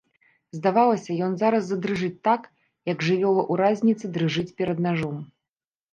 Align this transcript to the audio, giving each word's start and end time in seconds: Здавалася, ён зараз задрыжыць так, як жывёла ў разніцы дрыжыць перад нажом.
Здавалася, 0.57 1.17
ён 1.25 1.35
зараз 1.41 1.67
задрыжыць 1.67 2.19
так, 2.27 2.41
як 2.93 2.97
жывёла 3.11 3.41
ў 3.51 3.63
разніцы 3.63 4.05
дрыжыць 4.17 4.51
перад 4.63 4.77
нажом. 4.87 5.17